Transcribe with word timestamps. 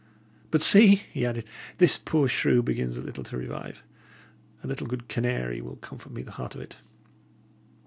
But 0.49 0.63
see," 0.63 0.95
he 0.95 1.27
added, 1.27 1.45
"this 1.77 1.99
poor 1.99 2.27
shrew 2.27 2.63
begins 2.63 2.97
a 2.97 3.03
little 3.03 3.23
to 3.23 3.37
revive. 3.37 3.83
A 4.63 4.67
little 4.67 4.87
good 4.87 5.07
canary 5.07 5.61
will 5.61 5.75
comfort 5.75 6.11
me 6.11 6.23
the 6.23 6.31
heart 6.41 6.55
of 6.55 6.61
it." 6.61 6.77